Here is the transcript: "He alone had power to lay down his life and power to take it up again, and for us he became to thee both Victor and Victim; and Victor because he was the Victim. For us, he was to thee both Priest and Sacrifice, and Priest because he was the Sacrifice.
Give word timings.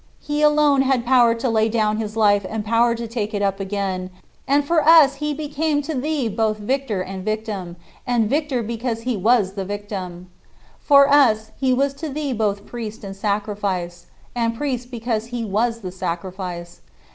"He 0.29 0.41
alone 0.41 0.81
had 0.81 1.05
power 1.05 1.35
to 1.35 1.47
lay 1.47 1.69
down 1.69 1.97
his 1.97 2.17
life 2.17 2.43
and 2.49 2.65
power 2.65 2.95
to 2.95 3.07
take 3.07 3.35
it 3.35 3.43
up 3.43 3.59
again, 3.59 4.09
and 4.47 4.65
for 4.65 4.83
us 4.83 5.17
he 5.21 5.31
became 5.31 5.83
to 5.83 5.93
thee 5.93 6.27
both 6.27 6.57
Victor 6.57 7.03
and 7.03 7.23
Victim; 7.23 7.75
and 8.07 8.27
Victor 8.27 8.63
because 8.63 9.01
he 9.01 9.15
was 9.15 9.53
the 9.53 9.63
Victim. 9.63 10.27
For 10.79 11.07
us, 11.07 11.51
he 11.59 11.71
was 11.71 11.93
to 12.01 12.09
thee 12.09 12.33
both 12.33 12.65
Priest 12.65 13.03
and 13.03 13.15
Sacrifice, 13.15 14.07
and 14.33 14.55
Priest 14.55 14.89
because 14.89 15.27
he 15.27 15.45
was 15.45 15.81
the 15.81 15.91
Sacrifice. 15.91 16.81